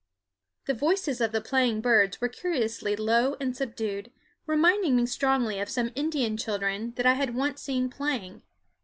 [0.65, 4.11] The voices of the playing birds were curiously low and subdued,
[4.47, 8.41] reminding me strongly of some Indian children that I had once seen playing.